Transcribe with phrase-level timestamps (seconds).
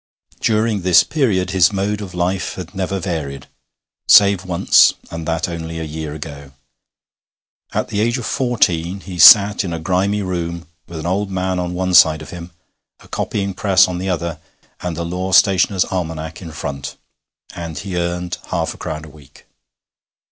[0.39, 3.45] During this period his mode of life had never varied,
[4.07, 6.53] save once, and that only a year ago.
[7.71, 11.59] At the age of fourteen he sat in a grimy room with an old man
[11.59, 12.49] on one side of him,
[13.01, 14.39] a copying press on the other,
[14.79, 16.97] and a law stationer's almanac in front,
[17.55, 19.45] and he earned half a crown a week.